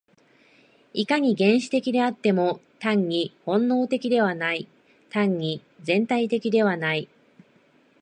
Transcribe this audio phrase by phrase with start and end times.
[0.95, 4.67] いかに原始的であっても、単に本能的ではない、
[5.11, 7.07] 単に全体的ではない。